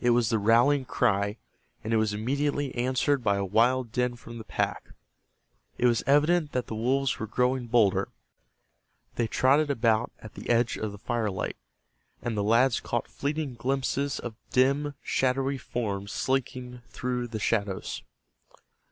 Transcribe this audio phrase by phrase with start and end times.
[0.00, 1.36] It was the rallying cry,
[1.84, 4.88] and it was immediately answered by a wild din from the pack.
[5.78, 8.08] It was evident that the wolves were growing bolder.
[9.14, 11.56] They trotted about at the edge of the firelight,
[12.20, 18.02] and the lads caught fleeting glimpses of dim, shadowy forms slinking through the shadows.